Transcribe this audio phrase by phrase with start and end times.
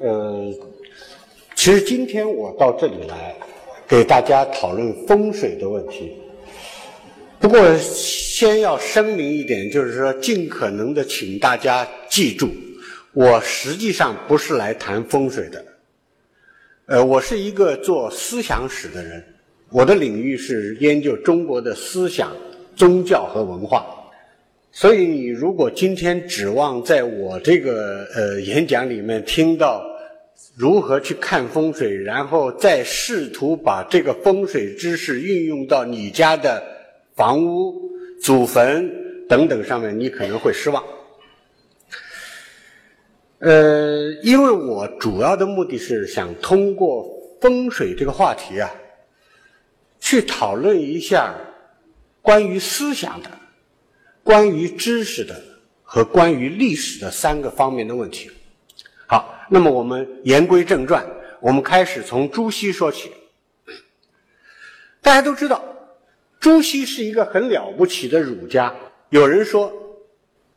[0.00, 0.52] 呃，
[1.54, 3.34] 其实今天我到这里来，
[3.86, 6.16] 给大家讨论风水的问题。
[7.38, 12.48] 不过，先要声明一点，就是说，尽可能的请大家记住，
[13.12, 15.64] 我实际上不是来谈风水的。
[16.86, 19.24] 呃，我是一个做思想史的人，
[19.70, 22.32] 我的领域是研究中国的思想、
[22.74, 23.86] 宗教和文化。
[24.72, 29.84] 所以，你如果今天指望在我这个呃演讲里面听到
[30.56, 36.62] 如何去看风水，然后再试图把这个风水知识运用到你家的。
[37.14, 37.90] 房屋、
[38.22, 38.90] 祖坟
[39.28, 40.82] 等等上面，你可能会失望。
[43.40, 47.06] 呃，因为我主要的目的是想通过
[47.38, 48.72] 风水这个话题啊，
[50.00, 51.34] 去讨论一下
[52.22, 53.30] 关于思想的、
[54.24, 55.42] 关于知识的
[55.82, 58.30] 和关于历史的三个方面的问题。
[59.06, 61.04] 好，那么我们言归正传，
[61.40, 63.10] 我们开始从朱熹说起。
[65.00, 65.62] 大家都知道。
[66.40, 68.74] 朱熹是一个很了不起的儒家。
[69.10, 69.72] 有人说，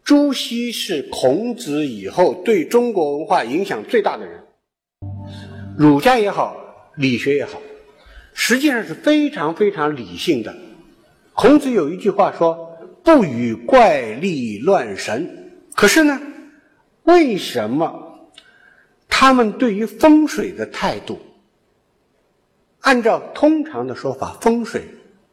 [0.04, 4.44] 朱熹是孔子以后对中国文化影响最大的人。
[5.78, 6.56] 儒家也好，
[6.96, 7.62] 理学也好，
[8.34, 10.56] 实际上是非常非常理性的。
[11.34, 12.75] 孔子有一句话说
[13.06, 16.20] ：“不与怪力乱神。”可是呢，
[17.04, 18.30] 为什么
[19.08, 21.20] 他们对于风水的态度，
[22.82, 24.82] 按照通常的说法，风水？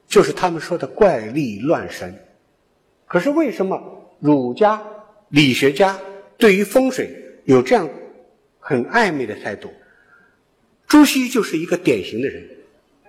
[0.07, 2.15] 就是他们说的怪力乱神，
[3.07, 3.81] 可是为什么
[4.21, 4.83] 儒家、
[5.31, 5.99] 理学家
[6.37, 7.11] 对于风水
[7.45, 7.89] 有这样
[8.59, 9.73] 很暧昧的态度？
[10.87, 12.47] 朱熹就是一个典型的人。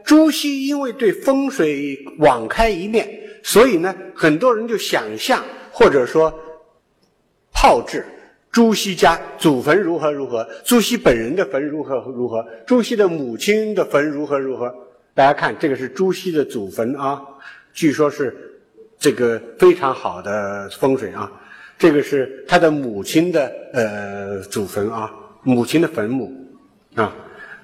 [0.05, 6.33] 朱熹因为对风水网开一面，所以呢，很多人就想象或者说
[7.51, 8.05] 炮制
[8.51, 14.73] 朱熹家祖坟如何如何，朱熹本人的坟如何如何，朱熹的母亲的坟如何如何。
[15.13, 17.21] 大家看，这个是朱熹的祖坟啊，
[17.73, 18.35] 据说是
[18.97, 21.31] 这个非常好的风水啊。
[21.77, 25.11] 这个是他的母亲的呃祖坟啊，
[25.43, 26.31] 母亲的坟墓
[26.95, 27.13] 啊。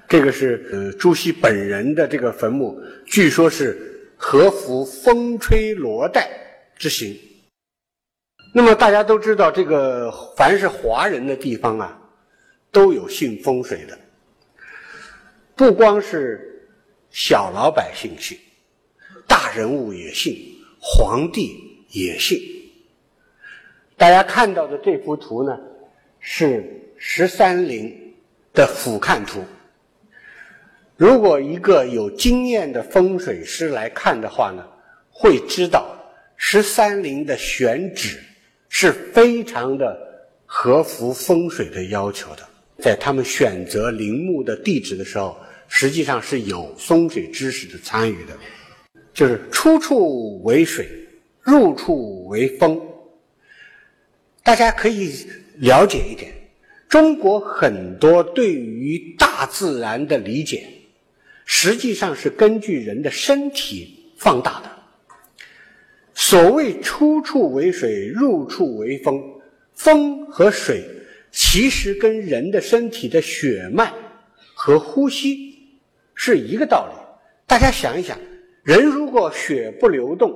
[0.08, 3.89] 这个是呃朱熹本人的这个坟墓，据说是
[4.22, 6.28] 合服风吹罗带
[6.76, 7.18] 之形。
[8.54, 11.98] 那么大家都知道，这个凡是华人的地方啊，
[12.70, 13.98] 都有信风水的，
[15.56, 16.46] 不光是。
[17.12, 18.38] 小老百姓信，
[19.26, 22.38] 大人物也信，皇帝也信。
[23.96, 25.58] 大家看到的这幅图呢，
[26.20, 28.14] 是十三陵
[28.54, 29.44] 的俯瞰图。
[31.00, 34.62] 如果一个有经验的风水师来看的话呢，
[35.08, 35.96] 会知道
[36.36, 38.22] 十三陵的选址
[38.68, 39.98] 是非常的
[40.44, 42.42] 合符风水的要求的。
[42.76, 45.34] 在他们选择陵墓的地址的时候。
[45.72, 48.36] 实际上是有风水知识的参与的，
[49.14, 50.84] 就是出处为水，
[51.40, 52.76] 入处为风。
[54.42, 55.14] 大家可以
[55.58, 56.32] 了解一点，
[56.88, 60.66] 中国很多对于大自然的理解，
[61.52, 64.70] 实际上是根据人的身体放大的。
[66.14, 69.20] 所谓出处为水，入处为风，
[69.74, 70.84] 风和水
[71.32, 73.92] 其实跟人的身体的血脉
[74.54, 75.58] 和呼吸。
[76.14, 76.94] 是一个道理，
[77.48, 78.16] 大家想一想，
[78.62, 80.32] 人如果血不流动，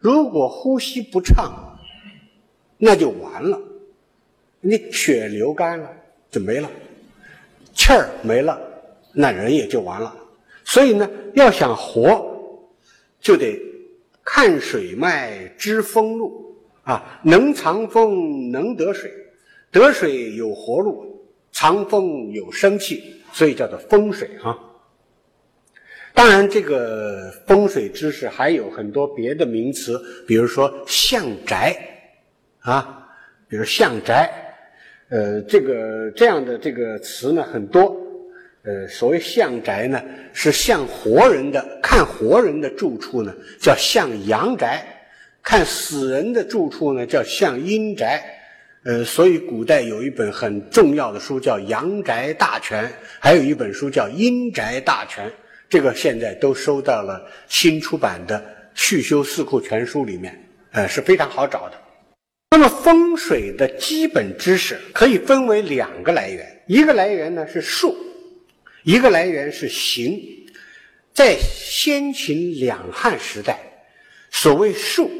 [0.00, 1.78] 如果呼吸不畅，
[2.76, 3.62] 那就完了。
[4.60, 5.88] 你血流干了
[6.28, 6.68] 就没了，
[7.72, 8.60] 气儿没了，
[9.12, 10.12] 那人也就完了。
[10.66, 12.26] 所以呢，要想活，
[13.20, 13.56] 就得
[14.24, 19.10] 看水脉知风路啊，能藏风能得水，
[19.70, 24.58] 得水有活路，藏风有生气，所以叫做风水哈。
[26.12, 31.76] 当然，这个风水知识还有很多别的名词，比如说相宅，
[32.58, 33.06] 啊，
[33.48, 34.32] 比如相宅，
[35.10, 37.96] 呃，这个这样的这个词呢很多，
[38.66, 40.02] 呃，所谓相宅呢
[40.32, 44.84] 是像活人的，看活人的住处呢叫向阳宅，
[45.40, 48.24] 看死人的住处呢叫向阴宅，
[48.82, 52.84] 呃，所以古代有一本很重要的书叫《阳宅大全》，
[53.20, 55.24] 还有一本书叫《阴宅大全》。
[55.68, 58.38] 这个现在都收到了新出版的
[58.74, 60.36] 《续修四库全书》里面，
[60.72, 61.74] 呃，是非常好找的。
[62.50, 67.96] 那么风水的基本知识可以分为两个来源，一个来源呢是术，
[68.86, 70.46] 一个来源是形。
[71.12, 73.58] 在先秦两汉时代，
[74.30, 75.10] 所谓术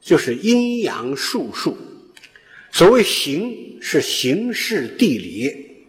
[0.00, 1.76] 就是阴阳术数，
[2.72, 5.84] 所谓形是形式地理，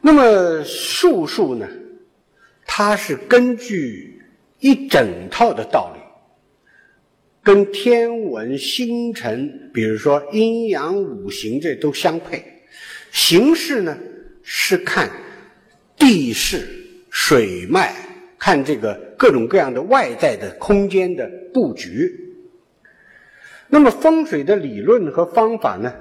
[0.00, 1.68] 那么术数呢？
[2.64, 4.20] 它是根据
[4.58, 6.00] 一整套的道理，
[7.40, 12.42] 跟天文、星辰，比如说阴阳五行，这都相配。
[13.12, 13.96] 形式呢，
[14.48, 15.10] 是看
[15.96, 16.68] 地势、
[17.10, 17.92] 水脉，
[18.38, 22.08] 看这个各种各样的外在的空间的布局。
[23.66, 25.92] 那么风水的理论和方法呢，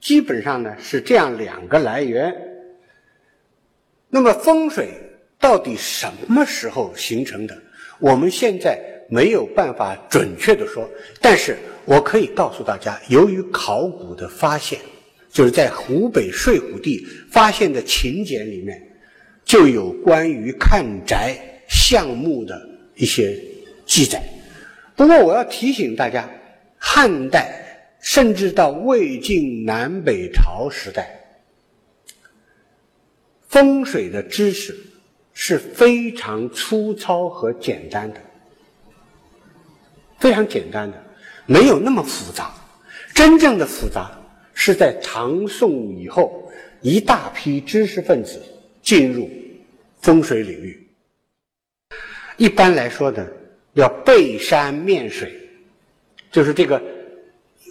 [0.00, 2.34] 基本上呢是这样两个来源。
[4.08, 4.88] 那么风水
[5.38, 7.56] 到底什么时候形成的？
[8.00, 8.76] 我们现在
[9.08, 10.90] 没有办法准确的说，
[11.20, 14.80] 但是我可以告诉大家，由于考古的发现，
[15.34, 18.80] 就是在湖北睡虎地发现的秦简里面，
[19.44, 21.36] 就有关于看宅
[21.68, 22.58] 项目的
[22.94, 23.38] 一些
[23.84, 24.22] 记载。
[24.96, 26.26] 不过我要提醒大家。
[26.86, 31.18] 汉代甚至到魏晋南北朝时代，
[33.48, 34.76] 风水的知识
[35.32, 38.20] 是非常粗糙和简单的，
[40.18, 41.02] 非常简单的，
[41.46, 42.52] 没有那么复杂。
[43.14, 44.12] 真正的复杂
[44.54, 48.40] 是在唐宋以后，一大批知识分子
[48.80, 49.28] 进入
[50.00, 50.88] 风水领域。
[52.36, 53.26] 一般来说呢，
[53.74, 55.32] 要背山面水。
[56.30, 56.82] 就是这个，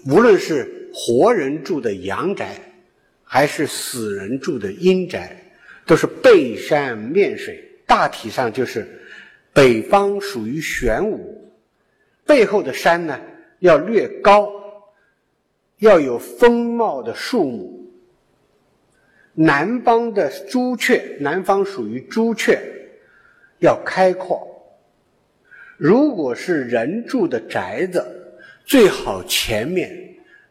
[0.06, 2.56] 无论是活人住的阳宅，
[3.24, 5.52] 还是死人住的阴宅，
[5.86, 7.62] 都是背山面水。
[7.86, 8.88] 大体上就是，
[9.52, 11.52] 北方属于玄武，
[12.26, 13.20] 背后的山呢
[13.60, 14.63] 要略高，
[15.84, 17.92] 要有丰茂的树木。
[19.34, 22.58] 南方的朱雀，南方属于朱雀，
[23.60, 24.48] 要开阔。
[25.76, 28.20] 如果是人住的宅子。
[28.66, 29.92] 最好前面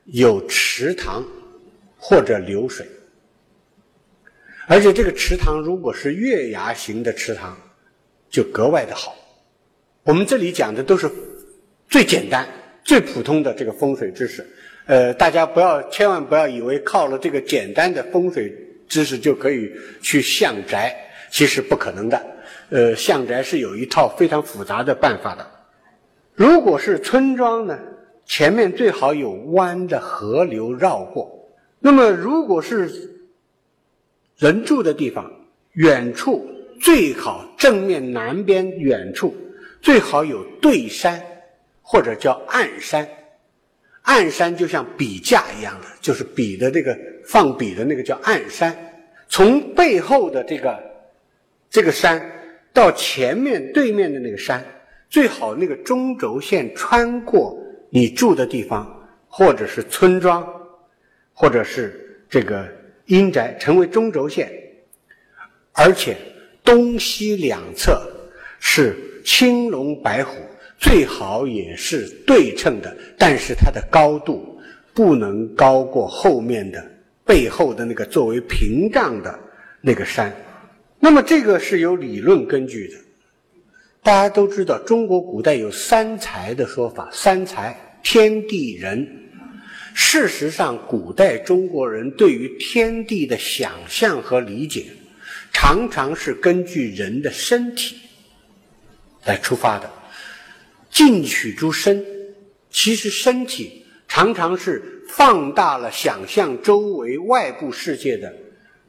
[0.05, 1.25] 有池塘
[1.97, 2.87] 或者流水，
[4.69, 7.57] 而且这个池塘如果是月牙形的池塘，
[8.29, 9.17] 就格外的好。
[10.03, 11.11] 我们这里讲的都是
[11.89, 12.47] 最简单、
[12.85, 14.47] 最普通的这个风水知识，
[14.87, 18.53] 呃，大家不要千万不要以为靠了这个简单的风水
[18.89, 19.71] 知识就可以
[20.01, 20.95] 去相宅，
[21.31, 22.21] 其实不可能的。
[22.71, 25.47] 呃，相宅是有一套非常复杂的办法的。
[26.35, 27.79] 如果是村庄呢？
[28.25, 31.31] 前面最好有弯的河流绕过。
[31.81, 33.11] 那么，如果是
[34.39, 35.31] 人住的地方，
[35.73, 36.49] 远处
[36.81, 39.37] 最好正面南边远处
[39.83, 41.21] 最好有对山，
[41.83, 43.07] 或者叫暗山。
[44.03, 48.77] 暗山就像笔架一样的，就是笔的这个放笔的那个叫暗山。
[49.29, 50.79] 从背后的这个
[51.71, 52.21] 这个山
[52.73, 54.65] 到前面对面的那个山，
[55.09, 57.59] 最好那个中轴线穿过。
[57.95, 60.47] 你住的地方，或者是村庄，
[61.35, 62.67] 或者是这个
[63.05, 64.51] 阴宅，成为中轴线，
[65.73, 66.17] 而且
[66.65, 68.01] 东西两侧
[68.59, 68.97] 是
[69.27, 70.39] 青龙白虎，
[70.83, 74.61] 最好也是对称的，但是它的高度
[74.93, 76.85] 不能高过后面的
[77.25, 79.39] 背后的那个作为屏障的
[79.81, 80.35] 那个山。
[80.99, 82.97] 那么这个是有理论根据的。
[84.03, 89.09] 大家都知道，中国古代有三才的说法，三才天地人。
[89.95, 94.87] 事实上，古代中国人对于天地的想象和理解，
[95.53, 97.97] 常常是根据人的身体
[99.25, 99.89] 来出发的。
[100.93, 102.05] 进取诸身，
[102.71, 108.31] 其实身体常常是放大了想象周围外部世界的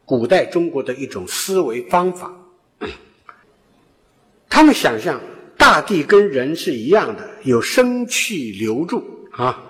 [0.03, 2.31] 古代中国的一种思维方法。
[4.49, 5.19] 他们想象
[5.57, 9.63] 大地跟人是一样的，有生气流注啊，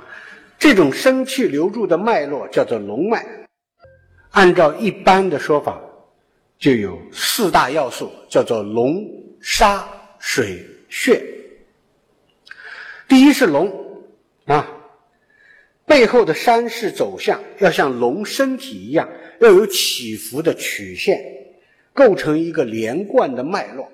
[0.57, 3.23] 这种生气流注的脉络叫做龙脉。
[4.31, 5.79] 按照一般的说法，
[6.57, 9.05] 就有四大要素，叫做龙、
[9.39, 9.87] 沙、
[10.17, 11.23] 水、血。
[13.13, 13.71] 第一是龙
[14.45, 14.67] 啊，
[15.85, 19.07] 背后的山势走向要像龙身体一样，
[19.39, 21.23] 要有起伏的曲线，
[21.93, 23.87] 构成一个连贯的脉络。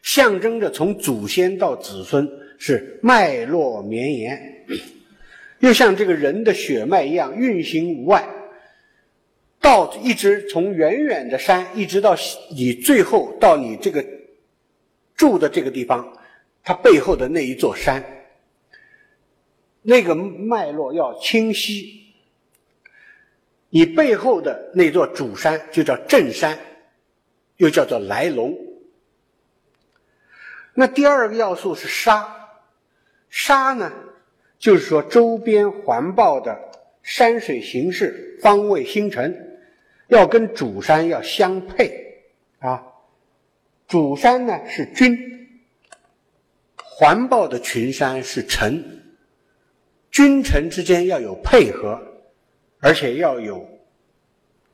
[0.00, 2.26] 象征着从祖先到子孙
[2.58, 4.64] 是脉络绵延，
[5.60, 8.26] 又像这个人的血脉一样运行无碍，
[9.60, 12.16] 到一直从远远的山一直到
[12.50, 14.02] 你最后到你这个
[15.14, 16.10] 住的这个地方，
[16.68, 18.04] 它背后的那一座山，
[19.80, 22.12] 那个脉络要清晰。
[23.70, 26.58] 你背后的那座主山就叫镇山，
[27.56, 28.54] 又叫做来龙。
[30.74, 32.50] 那第二个要素是沙，
[33.30, 33.90] 沙呢，
[34.58, 36.54] 就是说周边环抱的
[37.02, 39.58] 山水形势、方位星辰，
[40.08, 42.24] 要跟主山要相配
[42.58, 42.84] 啊。
[43.86, 45.47] 主山呢是君，
[46.98, 48.82] 环抱的群山是臣，
[50.10, 51.96] 君臣之间要有配合，
[52.80, 53.64] 而且要有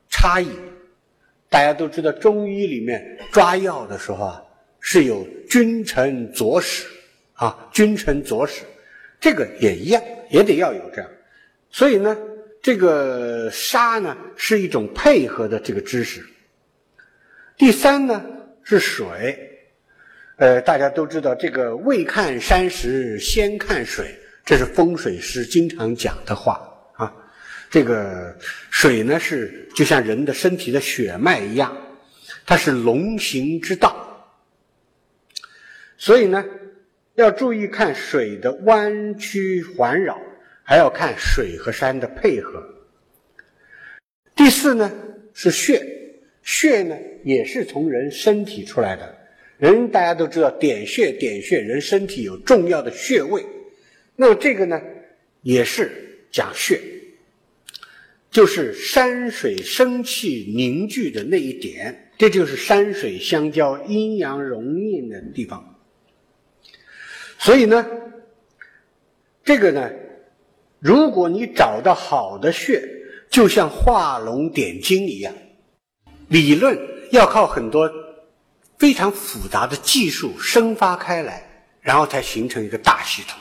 [0.09, 0.49] 差异。
[1.49, 4.43] 大家都知道，中医里面抓药的时候啊，
[4.79, 6.87] 是有君臣佐使
[7.33, 8.63] 啊，君臣佐使，
[9.19, 10.01] 这个也一样，
[10.31, 11.07] 也得要有这样。
[11.69, 12.17] 所以呢，
[12.59, 16.25] 这个杀呢是一种配合的这个知识。
[17.55, 18.25] 第三呢
[18.63, 19.54] 是水，
[20.37, 24.13] 呃，大家都知道这个未看山石先看水，
[24.43, 27.13] 这是风水师经常讲的话啊。
[27.69, 28.35] 这个
[28.69, 31.75] 水呢，是就像人的身体的血脉一样，
[32.45, 34.29] 它是龙行之道，
[35.97, 36.43] 所以呢，
[37.13, 40.19] 要注意看水的弯曲环绕，
[40.63, 42.61] 还要看水和山的配合。
[44.35, 44.91] 第四呢
[45.33, 45.81] 是血，
[46.43, 49.14] 血呢也是从人身体出来的，
[49.57, 53.45] 人大家都知道点穴点穴，人身体有重要的穴位，
[54.15, 54.81] 那么这个呢
[55.41, 56.79] 也是讲穴。
[58.31, 65.79] 就是山水生气凝聚的那一点，这就是山水相交、阴阳融印的地方。
[67.39, 67.87] 所以呢，
[69.41, 69.89] 这个呢，
[70.79, 72.83] 如果你找到好的穴，
[73.29, 75.33] 就像画龙点睛一样，
[76.27, 76.77] 理论
[77.11, 77.89] 要靠很多
[78.85, 81.43] 非常复杂的技术生发开来，
[81.81, 83.35] 然后才形成一个大系统。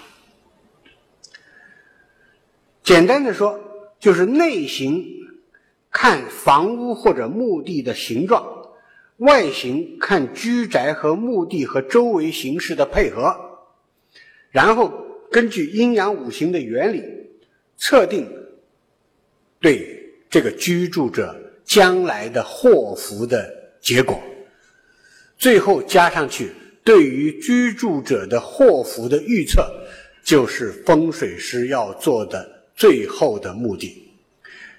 [2.83, 3.61] 简单的说。
[4.01, 5.07] 就是内形
[5.91, 8.45] 看房屋或者墓地的形状，
[9.17, 13.35] 外形看居宅和墓地和周围形势的配合，
[14.51, 14.93] 然后
[15.31, 17.03] 根据阴阳五行的原理
[17.79, 18.31] 测定
[19.59, 21.35] 对这个居住者
[21.65, 24.23] 将来的祸福的结果，
[25.39, 29.69] 最后加上去对于居住者的祸福的预测，
[30.23, 32.53] 就是风水师要做的。
[32.77, 34.11] 最后的目的，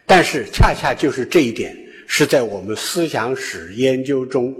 [0.05, 1.73] 但是恰恰就是这一点
[2.07, 4.53] 是在我们思想史研究中，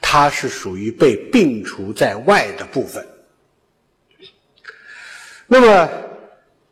[0.00, 3.06] 它是属于被摒除在外的部分。
[5.46, 5.90] 那么，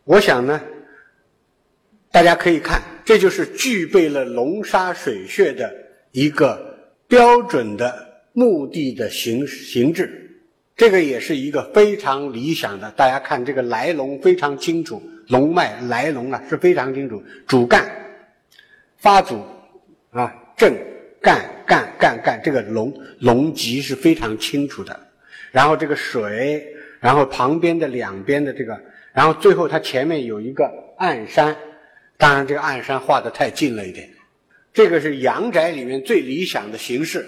[0.04, 0.58] 我想呢，
[2.10, 5.70] 大家可以看，这就是具备了龙沙水穴的
[6.12, 8.05] 一个标准的
[8.38, 10.30] 墓地的形形制。
[10.76, 15.02] 这个也是一个非常理想的，大家看这个来龙非常清楚。
[15.28, 17.90] 龙脉来龙啊是非常清楚，主干、
[18.98, 19.42] 发祖
[20.10, 20.70] 啊正
[21.18, 25.00] 干干干干，这个龙龙脊是非常清楚的。
[25.50, 26.62] 然后这个水，
[27.00, 28.78] 然后旁边的两边的这个，
[29.14, 31.56] 然后最后它前面有一个暗山，
[32.18, 34.10] 当然这个暗山画的太近了一点。
[34.74, 37.24] 这个是阳宅里面最理想的形式。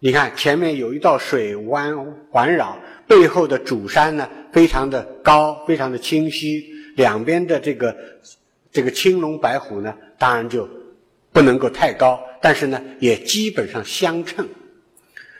[0.00, 1.96] 你看前面有一道水湾
[2.30, 6.64] 环绕，背后的主山呢非常的高，非常的清晰。
[6.94, 7.96] 两边的这个
[8.72, 10.68] 这个青龙白虎呢，当然就
[11.32, 14.48] 不能够太高，但是呢，也基本上相称。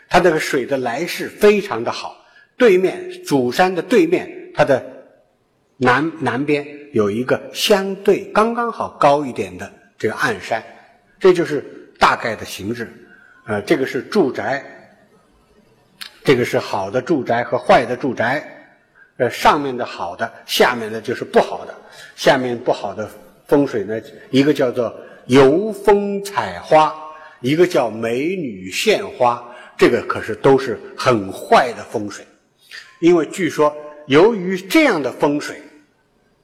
[0.09, 2.17] 它这个水的来势非常的好。
[2.57, 4.85] 对面主山的对面，它的
[5.77, 10.65] 南南边有一个相对刚刚好高一点的这个暗山，
[11.21, 12.89] 这就是大概的形制。
[13.49, 14.63] 呃，这个是住宅，
[16.23, 18.47] 这个是好的住宅和坏的住宅。
[19.17, 21.75] 呃，上面的好的，下面的就是不好的。
[22.15, 23.09] 下面不好的
[23.47, 23.99] 风水呢，
[24.31, 24.95] 一个叫做
[25.29, 26.95] 游风采花，
[27.41, 29.43] 一个叫美女献花，
[29.79, 32.27] 这个可是都是很坏的风水。
[33.01, 33.75] 因为据说，
[34.09, 35.59] 由于这样的风水，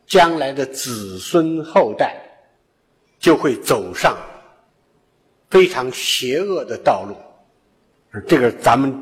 [0.07, 2.17] 将来的子孙后代
[3.21, 4.17] 就会走上
[5.55, 7.15] 非常邪恶的道路。
[8.27, 8.93] 这个咱们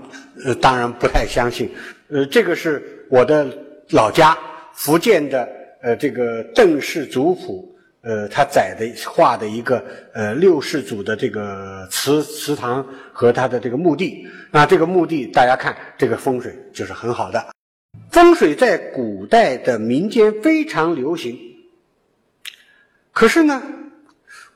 [0.45, 1.71] 呃当然不太相信。
[2.11, 3.49] 呃，这个是我的
[3.89, 4.37] 老家
[4.75, 5.49] 福建的
[5.81, 9.83] 呃这个邓氏族谱，呃，他载的画的一个
[10.13, 14.29] 呃六世祖的这个祠祠堂和他的这个墓地。
[14.51, 17.43] 那这个墓地大家看，这个风水就是很好的。
[18.11, 21.39] 风水在古代的民间非常流行，
[23.11, 23.63] 可是呢，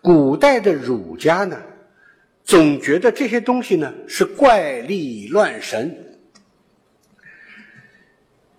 [0.03, 1.57] 古代的儒家呢，
[2.47, 6.17] 总觉得这些东西呢是怪力乱神。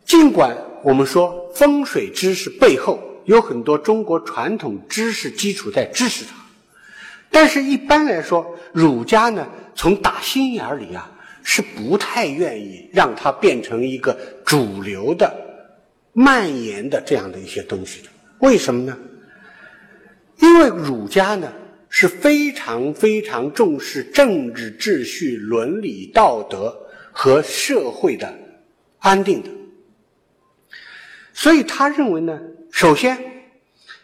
[0.04, 6.36] 尽管我们说风水知识背后有很多中国传统知识基础在支持它，
[7.32, 11.10] 但是一般来说，儒家呢从打心眼里啊
[11.42, 14.14] 是不太愿意让它变成一个
[14.46, 15.34] 主流的
[16.12, 18.10] 蔓延的这样的一些东西的。
[18.40, 18.98] 为什么呢？
[20.40, 21.52] 因为儒家呢
[22.00, 26.80] 是非常非常重视政治秩序、伦理道德
[27.12, 28.32] 和社会的
[29.00, 29.50] 安定的，
[31.34, 32.40] 所以他认为呢，
[32.70, 33.18] 首先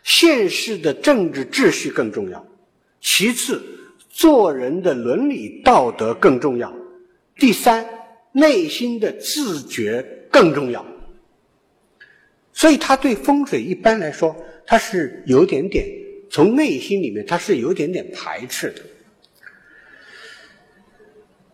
[0.01, 2.43] 现世的政治秩序更重要，
[2.99, 3.63] 其次
[4.09, 6.73] 做人的伦理道德更重要，
[7.35, 7.87] 第三
[8.31, 10.83] 内心的自觉更重要。
[12.53, 14.35] 所以他对风水一般来说，
[14.65, 15.87] 他是有点点
[16.33, 18.81] 从内心里面他是有点点排斥的，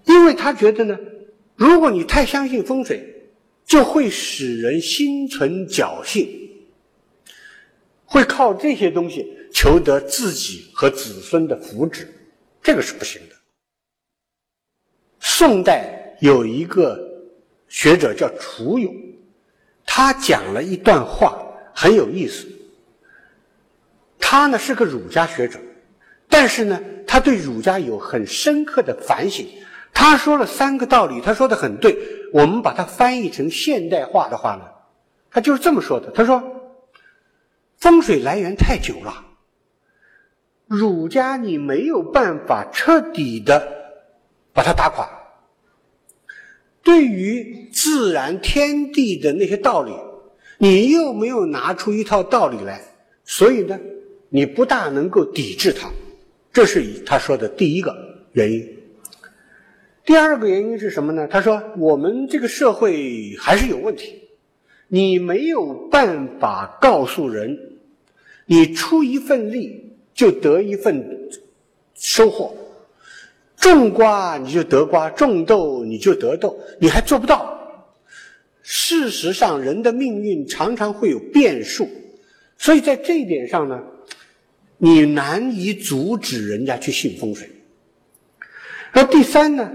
[0.06, 0.98] 因为他觉得呢，
[1.58, 3.30] 如果你太相信风水，
[3.66, 6.26] 就会使人心存侥幸，
[8.06, 12.08] 会靠这些东西求得自己和子孙的福祉，
[12.64, 13.36] 这个是不行的。
[15.20, 16.98] 宋代有一个
[17.68, 18.96] 学者叫楚勇。
[19.86, 21.46] 他讲了一段话，
[21.76, 22.48] 很有意思。
[24.32, 25.58] 他呢是个儒家学者，
[26.30, 29.48] 但是呢，他对儒家有很深刻的反省。
[29.92, 31.98] 他说了三个道理，他说的很对。
[32.32, 34.66] 我们把它翻译成现代化的话呢，
[35.32, 36.12] 他就是这么说的。
[36.12, 36.44] 他说
[37.82, 39.26] ：“风水来源太久了，
[40.68, 43.68] 儒家你没有办法彻底的
[44.54, 45.10] 把它打垮。”
[46.86, 49.92] 对于自然天地的那些道理，
[50.60, 52.80] 你又没有拿出一套道理来，
[53.26, 53.80] 所以呢，
[54.30, 55.92] 你不大能够抵制它。
[56.52, 57.96] 这是他说的第一个
[58.32, 58.78] 原因。
[60.06, 61.28] 第二个原因是什么呢？
[61.28, 64.24] 他说我们这个社会还是有问题，
[64.88, 67.58] 你没有办法告诉人，
[68.46, 71.30] 你出一份力就得一份
[71.94, 72.56] 收获。
[73.56, 77.56] 种瓜你就得瓜，种豆你就得豆，你还做不到。
[78.64, 81.88] 事实上，人的命运常常会有变数，
[82.58, 83.84] 所以在这一点上呢，
[84.80, 87.48] 你难以阻止人家去信风水。
[88.92, 89.72] 那第三呢，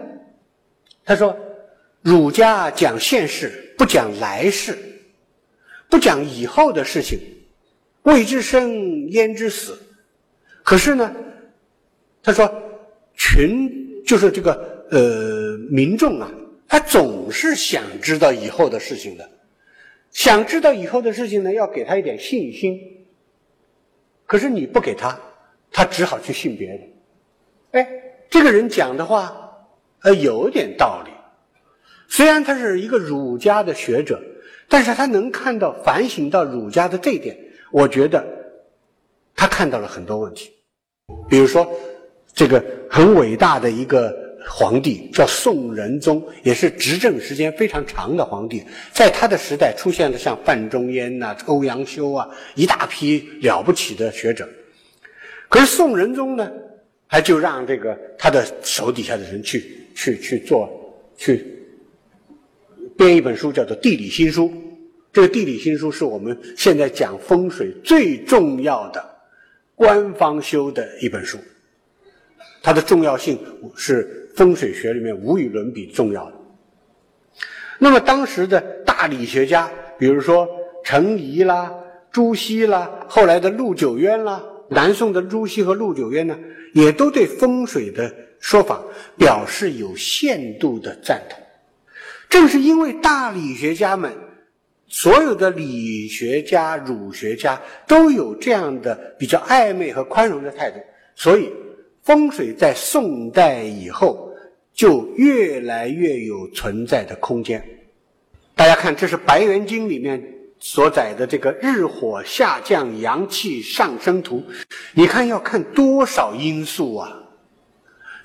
[1.04, 1.38] 他说，
[2.02, 4.76] 儒家讲现世，不讲来世，
[5.88, 7.20] 不讲以后的事情，
[8.02, 9.78] 未知生焉知死？
[10.64, 11.14] 可是呢，
[12.20, 12.60] 他说。
[13.16, 16.28] 群就是这个呃民众啊，
[16.66, 19.30] 他总是想知道以后的事情的，
[20.10, 23.03] 想知道以后的事情呢，要给他一点信心。
[24.34, 25.16] 可是你不给他，
[25.70, 26.80] 他只好去信别人。
[27.70, 27.88] 哎，
[28.28, 29.32] 这个人讲的话，
[30.02, 31.12] 呃，有点道理。
[32.08, 34.20] 虽然他是一个儒家的学者，
[34.68, 37.38] 但是他能看到、反省到儒家的这一点，
[37.70, 38.26] 我觉得
[39.36, 40.52] 他看到了很多问题，
[41.28, 41.72] 比如说。
[42.36, 44.12] 这个很伟大的一个
[44.46, 48.62] 皇帝叫宋仁宗，也是执政时间非常长的皇帝。
[48.92, 54.48] 在他的时代，出现了像范仲淹呐、欧阳修啊一大批了不起的学者。
[55.48, 56.50] 可是宋仁宗呢，
[57.08, 60.68] 他就让这个他的手底下的人去去去做，
[61.16, 61.44] 去
[62.96, 64.48] 编一本书，叫做《地理新书》。
[65.12, 69.04] 这个《地理新书》是我们现在讲风水最重要的
[69.74, 71.38] 官方修的一本书。
[72.62, 73.38] 它的重要性
[73.76, 76.32] 是风水学里面无与伦比重要的。
[77.78, 80.48] 那么当时的大理学家，比如说
[80.84, 81.72] 程颐啦、
[82.10, 86.38] 朱熹啦，后来的陆九渊啦，南宋的朱熹和陆九渊呢，
[86.72, 88.82] 也都对风水的说法
[89.18, 91.38] 表示有限度的赞同。
[92.28, 94.12] 正是因为大理学家们，
[94.86, 100.78] 所有的理学家、儒学家都有这样的比较暧昧和宽容的态度，
[101.14, 101.52] 所以。
[102.04, 104.30] 风水在宋代以后
[104.74, 107.66] 就越来越有存在的空间。
[108.54, 110.22] 大家看，这是《白猿经》里面
[110.58, 114.44] 所载的这个日火下降、阳气上升图。
[114.92, 117.22] 你看，要看多少因素啊？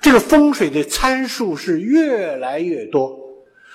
[0.02, 3.18] 这个风水的参数是越来越多。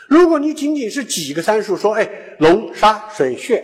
[0.07, 3.63] 如果你仅仅是几个参数，说，哎，龙、沙、水、穴，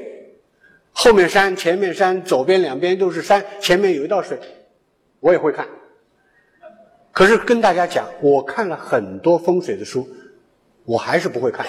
[0.92, 4.40] 后面山、前面山，左边两边都是山，前面有一道水，
[5.20, 5.68] 我也会看。
[7.12, 10.08] 可是跟大家讲，我看了很多风水的书，
[10.86, 11.66] 我还是不会看。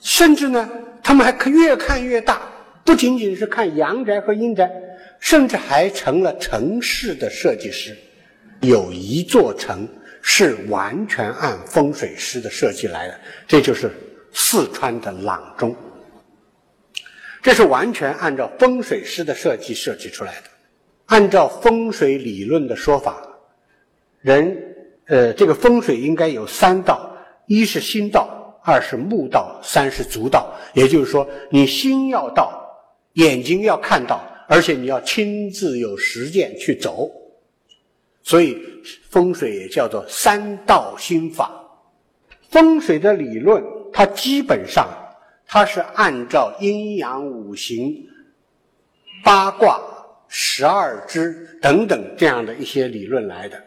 [0.00, 0.68] 甚至呢，
[1.02, 2.42] 他们还看越看越大，
[2.84, 4.68] 不仅仅是看阳宅和阴宅，
[5.20, 7.96] 甚至还成了城市的设计师。
[8.62, 9.86] 有一座城
[10.22, 13.90] 是完全按风水师的设计来的，这就是
[14.32, 15.76] 四川的阆中。
[17.42, 20.50] 这是完全按照风水师的设计设计出来的。
[21.06, 23.22] 按照风水理论的说法，
[24.20, 24.66] 人。
[25.10, 27.10] 呃，这个风水应该有三道：
[27.46, 30.54] 一是心道，二是目道，三是足道。
[30.72, 32.64] 也就是说，你心要到，
[33.14, 37.10] 眼睛要看到，而且你要亲自有实践去走。
[38.22, 38.56] 所以
[39.08, 41.50] 风水也叫做三道心法。
[42.48, 43.60] 风水的理论，
[43.92, 44.88] 它基本上
[45.44, 48.06] 它是按照阴阳五行、
[49.24, 49.80] 八卦、
[50.28, 53.60] 十二支等等这样的一些理论来的。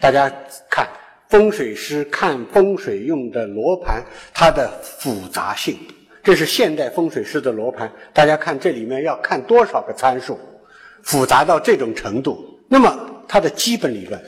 [0.00, 0.32] 大家
[0.70, 0.88] 看，
[1.28, 5.78] 风水师看风水用的罗盘，它的复杂性，
[6.22, 7.92] 这是现代风水师的罗盘。
[8.14, 10.38] 大家看这里面要看多少个参数，
[11.02, 12.58] 复杂到这种程度。
[12.66, 14.18] 那么它的基本理论，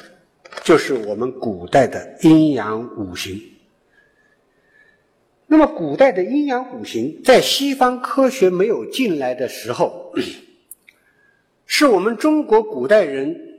[0.63, 3.41] 就是我们古代的阴阳五行。
[5.47, 10.15] 那么，古代的阴阳五行在西方科学没有进来的时候，
[11.67, 13.52] 是我们中国古代人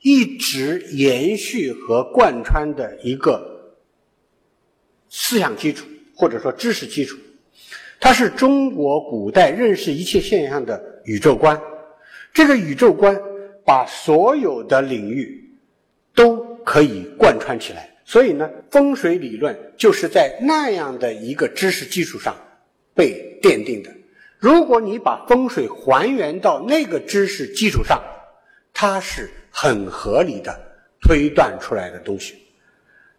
[0.00, 3.74] 一直延续和贯穿的一个
[5.08, 7.18] 思想基础，或者说知识基础。
[7.98, 11.60] 它是中国古代认识一切现象的宇宙观。
[12.32, 13.20] 这个宇宙观
[13.64, 15.52] 把所有的领域
[16.14, 17.90] 都可以贯穿起来。
[18.06, 22.34] 所以呢，风水理论就是在那样的一个知识基础上
[22.94, 23.90] 被奠定的。
[24.38, 28.02] 如果你把风水还原到那个知识基础上，
[28.72, 30.58] 它是很合理的
[31.02, 32.34] 推断出来的东西。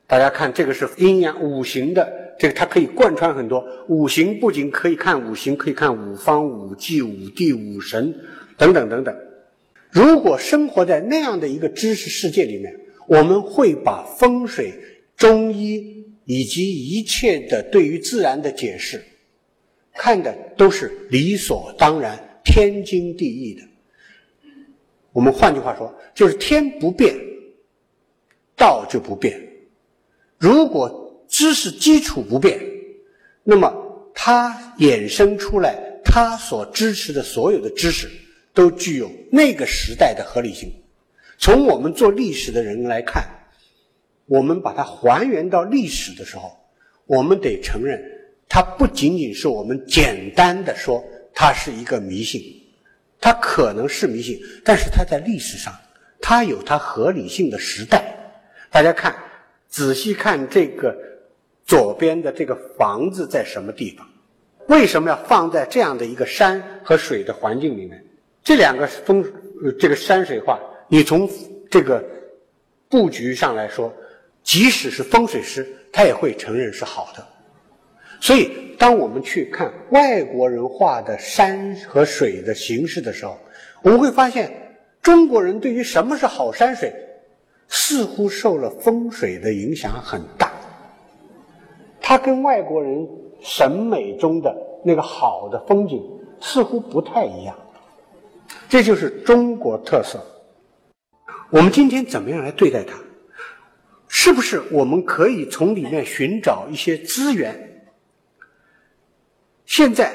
[0.07, 8.13] 大家看，这个是阴阳五行的，这个它可以贯穿很多五行，不仅可以看五行，可以看五方、五季、五帝、五神
[8.57, 9.15] 等等等等。
[9.89, 14.73] 如果生活在那样的一个知识世界里面，我们会把风水、
[15.15, 19.01] 中医以及一切的对于自然的解释，
[19.93, 23.63] 看的都是理所当然、天经地义的。
[25.11, 27.15] 我们换句话说，就是天不变，
[28.55, 29.39] 道就不变。
[30.37, 32.59] 如果知识基础不变，
[33.43, 38.09] 那么它衍生出来，它所支持的所有的知识，
[38.53, 40.71] 都具有那个时代的合理性。
[41.37, 43.23] 从我们做历史的人来看，
[44.27, 46.57] 我们把它还原到历史的时候，
[47.05, 48.01] 我们得承认，
[48.47, 52.41] 它不仅仅是我们简单的说它是一个迷信，
[53.21, 55.73] 它可能是迷信，但是它在历史上，
[56.19, 58.17] 它有它合理性的时代。
[58.71, 59.15] 大家看，
[59.69, 60.97] 仔细看这个
[61.65, 64.07] 左边的这个房子在什么地方？
[64.67, 68.03] 为什么要放在这样的一个山和水的环境里面？
[68.43, 69.23] 这两个风，
[69.79, 70.59] 这个山水画。
[70.87, 71.29] 你从
[71.69, 72.03] 这个
[72.89, 73.93] 布局上来说，
[74.43, 77.27] 即使是风水师，他也会承认是好的。
[78.21, 83.35] 所以，当我们去看外国人画的山和水的形式的时候，
[83.81, 86.93] 我们会发现，中国人对于什么是好山水，
[87.67, 90.51] 似乎受了风水的影响很大。
[91.99, 93.09] 他跟外国人
[93.41, 94.55] 审美中的
[94.85, 95.99] 那个好的风景
[96.39, 97.57] 似乎不太一样，
[98.69, 100.23] 这就是中国特色。
[101.49, 102.93] 我们今天怎么样来对待它？
[104.07, 107.80] 是不是我们可以从里面寻找一些资源？
[109.71, 110.13] 现在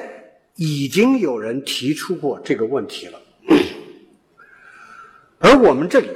[0.56, 3.22] 已经有人提出过这个问题了，
[5.40, 6.08] 而我们这里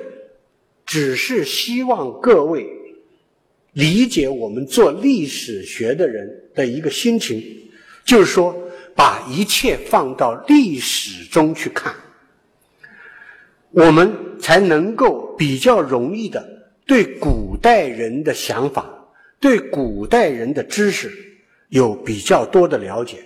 [0.85, 2.69] 只是希望各位
[3.73, 7.43] 理解我们做历史学的人的一个心情，
[8.05, 8.55] 就是说，
[8.95, 11.95] 把一切放到历史中去看。
[13.71, 16.47] 我们才能够比较容易的
[16.85, 18.85] 对古代人的想法、
[19.41, 21.11] 对古代人的知识
[21.71, 23.17] 有比较多的了解，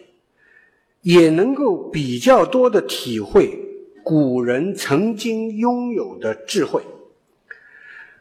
[1.05, 3.59] 也能够比较多的体会
[4.03, 6.83] 古人曾经拥有的智慧，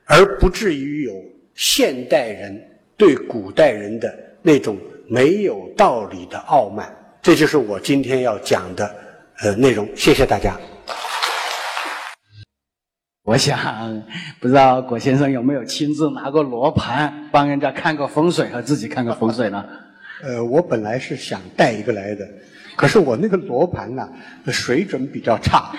[0.03, 1.13] 而不至于有
[1.55, 2.61] 现代人
[2.97, 6.93] 对古代人的那种没有道理的傲慢。
[7.21, 8.93] 这就是我今天要讲的
[9.39, 9.87] 呃内容。
[9.95, 10.59] 谢谢大家。
[13.23, 14.03] 我想，
[14.41, 19.63] 不知道果先生有没有亲自拿过罗盘帮人家看过风水和自己看过风水呢？
[20.21, 22.27] 呃，我本来是想带一个来的，
[22.75, 24.07] 可是我那个罗盘呢，
[24.47, 25.71] 水准比较差，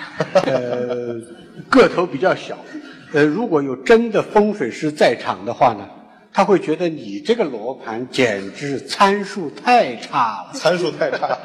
[0.46, 1.14] 呃，
[1.68, 2.56] 个头比较小，
[3.12, 5.88] 呃，如果有真的风水师在场的话呢，
[6.32, 11.38] 他会觉得你这个罗盘简直参数太差了，参数太差。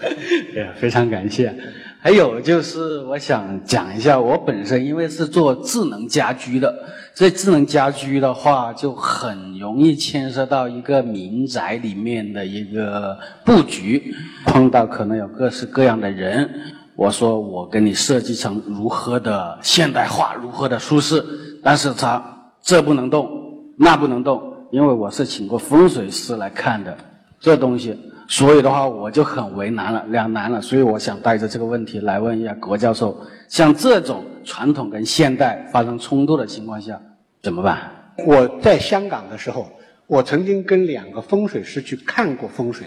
[0.52, 1.54] 对呀，非常感谢。
[2.00, 6.72] 还有就是，我想讲一下，我本身因为是做智能家居的，
[7.18, 14.14] 所以智能家居的话，就很容易牵涉到一个民宅里面的一个布局，
[14.46, 16.48] 碰到可能有各式各样的人。
[16.94, 21.20] 我说我给你设计成如何的现代化，如何的舒适，
[21.60, 22.22] 但是他
[22.62, 23.28] 这不能动，
[23.76, 26.96] 那不能动，因为我是请过风水师来看的，
[27.40, 30.62] 这东西所以的话我就很为难了，两难了。
[30.62, 37.00] 所以我想带着这个问题来问一下郭教授：像这种传统跟现代发生冲突的情况下，
[37.42, 37.90] 怎么办？
[38.26, 39.70] 我在香港的时候，
[40.06, 42.86] 我曾经跟两个风水师去看过风水，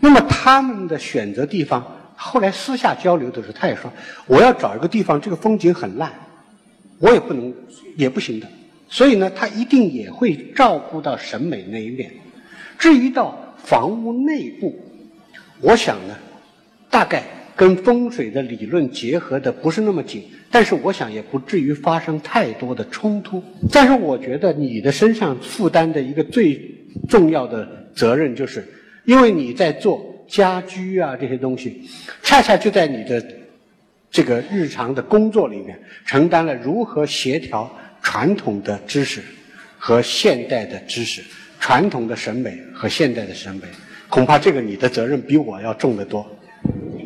[0.00, 1.84] 那么他们的选择地方，
[2.16, 3.92] 后来私下交流的时候，他也说，
[4.26, 6.10] 我要找一个地方，这个风景很烂，
[6.98, 7.54] 我也不能，
[7.94, 8.46] 也不行的。
[8.88, 12.10] 所以呢，他一定也会照顾到审美那一面。
[12.78, 14.74] 至于到房屋内部，
[15.60, 16.16] 我想呢，
[16.88, 17.22] 大概
[17.58, 23.42] 跟风水的理论结合的不是那么紧，但是我想也不至于发生太多的冲突。
[23.72, 26.56] 但是我觉得你的身上负担的一个最
[27.08, 28.64] 重要的责任，就是
[29.04, 31.82] 因为你在做家居啊这些东西，
[32.22, 33.20] 恰恰就在你的
[34.08, 37.68] 这个日常的工作里面承担了如何协调。
[38.00, 39.20] 传统的知识
[39.76, 41.20] 和现代的知识，
[41.58, 43.62] 传统的审美和现代的审美，
[44.08, 46.24] 恐怕这个你的责任比我要重得多。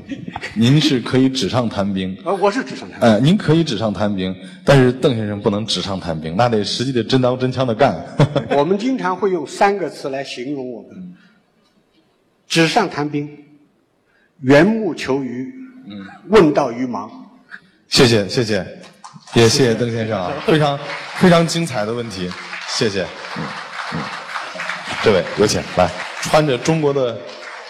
[0.55, 3.09] 您是可以纸上谈兵，呃，我是纸上谈兵。
[3.09, 4.35] 呃，您可以纸上谈兵，
[4.65, 7.97] 但是邓先生不能纸上谈兵，那得实际的真刀真枪的干。
[8.57, 11.15] 我们经常会用三个词来形容我们：
[12.47, 13.29] 纸上谈兵、
[14.41, 15.53] 缘木求鱼、
[15.87, 17.09] 嗯，问道于盲。
[17.89, 18.67] 谢谢，谢谢。
[19.35, 20.79] 也谢谢邓先生啊，非常
[21.17, 22.31] 非常精彩的问题，
[22.69, 23.03] 谢谢。
[23.39, 23.43] 嗯
[23.95, 24.01] 嗯，
[25.03, 27.19] 这位有请来，穿着中国的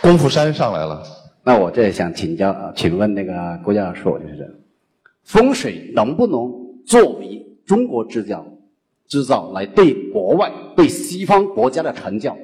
[0.01, 1.01] 功夫衫上来了。
[1.45, 4.59] 那我这也想请教，请问那个郭教授，就是
[5.25, 6.53] 风水能不能
[6.87, 8.47] 作为中国制造
[9.09, 12.37] 制造来对国外、对西方国家的传教，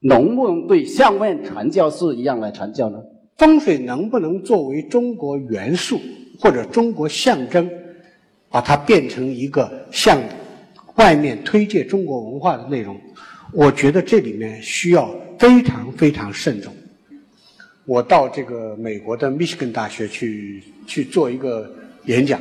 [0.00, 3.02] 能不能对向外传教士一样来传教呢？
[3.36, 5.98] 风水能不能作为中国元素
[6.38, 7.68] 或者中国象征？
[8.50, 10.16] 把它变成一个向
[10.94, 12.96] 外面推介中国文化的内容，
[13.52, 16.72] 我觉得这里面需要非常非常慎重。
[17.86, 21.70] 我到这个美国的密歇根大学去去做一个
[22.04, 22.40] 演讲，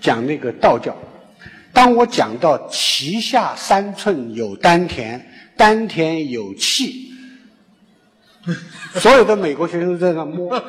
[0.00, 0.96] 讲那个道教。
[1.72, 5.20] 当我讲到脐下三寸有丹田，
[5.56, 7.10] 丹田有气，
[8.94, 10.62] 所有的美国学生在那摸，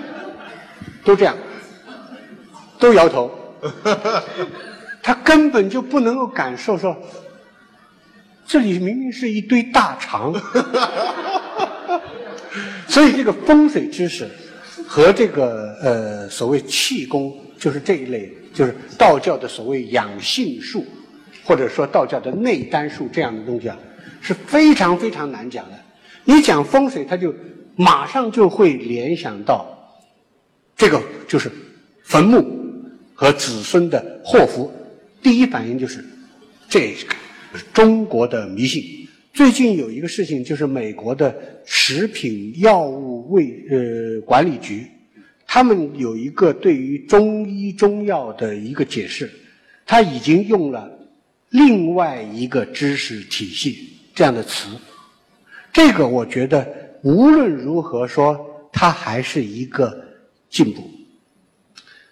[1.04, 1.36] 都这样，
[2.78, 3.30] 都摇头。
[5.02, 6.96] 他根本就不能够感受说，
[8.46, 10.34] 这里明明是一堆大肠，
[12.94, 14.24] 所以这个风水知识
[14.86, 20.86] 和这个呃所谓气功，就是这一类，就是道教的所谓养性术，
[21.42, 23.76] 或者说道教的内丹术这样的东西啊，
[24.20, 25.80] 是非常非常难讲的。
[26.22, 27.34] 你讲风水，他就
[27.74, 29.66] 马上就会联想到
[30.76, 31.50] 这个就是
[32.04, 32.62] 坟墓。
[33.16, 34.72] 和子孙的祸福，
[35.22, 36.04] 第一反应就是
[36.68, 37.14] 这个
[37.72, 39.03] 中国的迷信。
[39.34, 44.86] 最近有一个事情，就是美国的食品药物卫呃管理局，
[45.44, 49.28] 他们有一个对于中医中药的一个解释，
[49.84, 50.88] 他已经用了
[51.50, 54.68] 另外一个知识体系这样的词。
[55.72, 56.64] 这个我觉得
[57.02, 60.00] 无论如何说，它还是一个
[60.48, 60.88] 进步。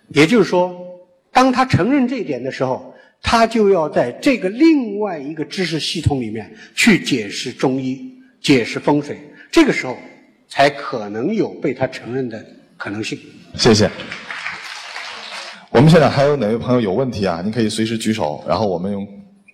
[0.08, 0.76] 也就是说。
[1.34, 2.91] 当他承认这一点的时候，
[3.22, 9.16] 他就要在这个另外一个知识系统里面去解释中医、解释风水，
[9.50, 9.96] 这个时候
[10.48, 12.44] 才可能有被他承认的
[12.76, 13.18] 可能性。
[13.54, 13.88] 谢谢。
[15.70, 17.40] 我们现场还有哪位朋友有问题啊？
[17.42, 19.06] 您可以随时举手，然后我们用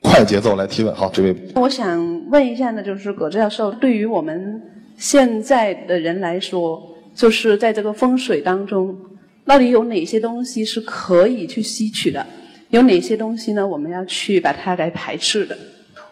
[0.03, 0.93] 快节奏来提问。
[0.95, 1.37] 好，这位。
[1.55, 4.61] 我想问一下呢，就是葛教授，对于我们
[4.97, 6.83] 现在的人来说，
[7.15, 8.97] 就是在这个风水当中。
[9.45, 12.27] 到底有哪些东西是可以去吸取的？
[12.71, 13.67] 有哪些东西呢？
[13.67, 15.57] 我们要去把它来排斥的。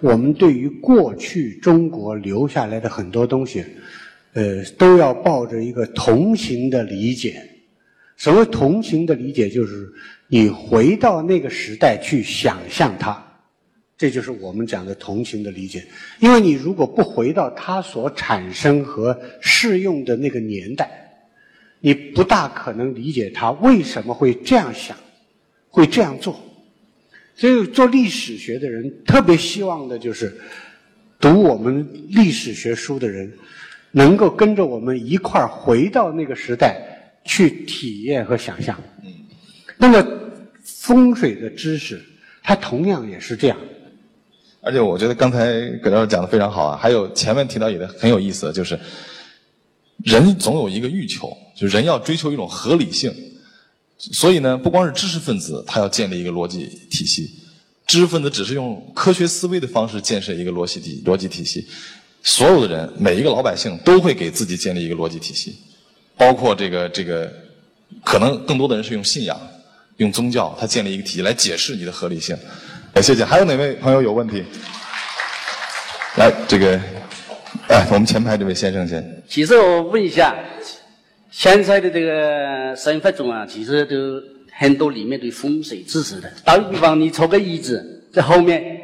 [0.01, 3.65] 我们对于过去中国留下来的很多东西，
[4.33, 7.43] 呃，都要抱着一个同情的理解。
[8.17, 9.87] 所谓同情的理解，就是
[10.29, 13.23] 你回到那个时代去想象它，
[13.99, 15.87] 这就是我们讲的同情的理解。
[16.21, 21.03] 因为你如果不回到它所产生和适用的那个年代。
[21.79, 24.97] 你不大可能理解他为什么会这样想，
[25.69, 26.41] 会这样做。
[27.37, 30.35] 所以做历史学的人特别希望的就是，
[31.21, 33.31] 读我们历史学书的人，
[33.93, 36.81] 能够跟着我们一块儿回到那个时代
[37.25, 38.77] 去体验和想象。
[39.77, 40.05] 那么
[40.63, 42.03] 风水的知识，
[42.43, 43.59] 它同样也是这样。
[44.63, 48.79] 而且我觉得刚才葛教授讲的非常好啊，还有前面提到也很有意思，就是。
[50.05, 53.13] 人总有一个欲求，就人要追求一种合理性，
[53.99, 57.31] 所以呢，不光是知识分子，他要建立一个逻辑体系。
[57.87, 61.65] 知识分子只是用科学思维的方式建设一个逻辑体逻辑体系，
[62.23, 65.57] 所有的人，每一个老百姓都会给自己建立一个逻辑体系，
[66.17, 67.33] 包括这个这个，
[68.05, 69.41] 可能更多的人是用信仰、
[69.99, 72.37] 用宗教，他建立一个体系来解释你的合理性。
[72.95, 73.25] 哎，谢谢。
[73.25, 74.43] 还有哪位朋友有问题？
[76.17, 76.81] 来，这个，
[77.69, 79.23] 哎，我们前排这位先生先。
[79.29, 80.35] 其实我问一下，
[81.37, 83.95] 现在的这个生活中啊，其实都
[84.59, 86.33] 很多里面对风水知识的。
[86.43, 88.81] 打个比方，你坐个椅子在后面，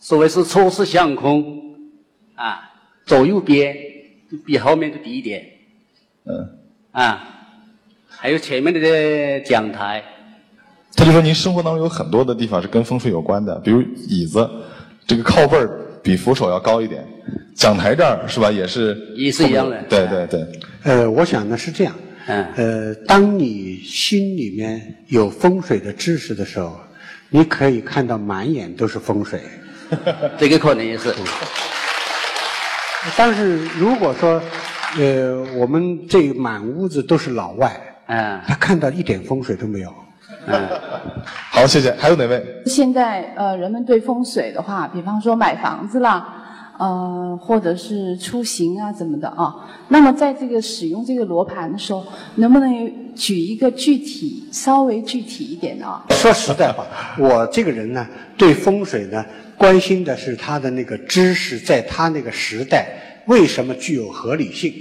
[0.00, 1.76] 所谓是坐式相空，
[2.34, 2.68] 啊，
[3.06, 3.76] 左右边
[4.44, 5.46] 比后面都低一点，
[6.24, 6.58] 嗯，
[6.90, 7.22] 啊，
[8.08, 10.02] 还有前面的这讲台，
[10.96, 14.50] 他就说您生活当中有很多的地方是跟风水有关的，比如椅子，
[15.06, 15.70] 这个靠背儿
[16.02, 17.06] 比扶手要高一点，
[17.54, 19.80] 讲台这儿是吧，也是也是一样的。
[19.88, 20.44] 对对对，
[20.84, 21.94] 呃，我想呢是这样，
[22.26, 26.78] 嗯呃，当你心里面有风水的知识的时候，
[27.30, 29.40] 你可以看到满眼都是风水。
[30.38, 31.14] 这个可能也是。
[33.16, 34.40] 但是如果说，
[34.98, 39.94] 呃，我们这满屋子都是老外，嗯他看到一点风水都没有。
[40.46, 40.68] 嗯，
[41.50, 41.90] 好，谢谢。
[41.98, 42.62] 还有哪位？
[42.66, 46.43] 现在呃，人们对风水的话，比方说买房子啦，
[46.78, 49.54] 呃，或者是出行啊怎么的啊，
[49.88, 52.04] 那么在这个使用这个罗盘的时候，
[52.36, 56.04] 能不能举一个具体、稍微具体一点的啊？
[56.10, 56.84] 说实在话，
[57.18, 58.06] 我这个人呢，
[58.36, 59.24] 对风水呢，
[59.56, 62.88] 关心的是他的那个知识，在他那个时代
[63.26, 64.74] 为什么具有合理性，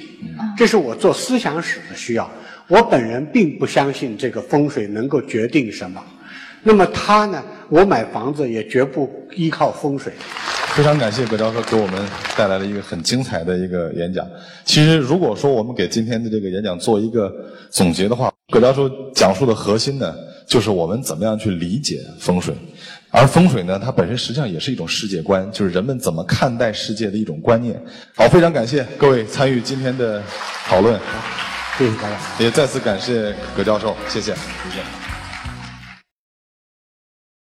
[0.58, 2.30] 这是我做思想史的需要。
[2.68, 6.02] 我本人并不相信这个风水能够决定什么。
[6.64, 10.12] 那么他呢，我买房子也绝不依靠风水。
[10.76, 12.04] 非常感谢葛教授给我们
[12.36, 14.28] 带来了一个很精彩的一个演讲。
[14.66, 17.32] 其实，如果说我们给今天的这个演讲做一个
[17.70, 20.16] 总结的话，葛教授讲述的核心呢，
[20.48, 22.56] 就是我们怎么样去理解风水。
[23.12, 27.80] 而风水呢，它本身实际上也是一种世界观，就是人们怎么看待世界的一种观念。
[28.16, 30.24] 好，非常感谢各位参与今天的
[30.66, 31.00] 讨论，
[31.78, 32.18] 谢谢大家。
[32.40, 35.03] 也再次感谢葛教授，谢谢，谢谢。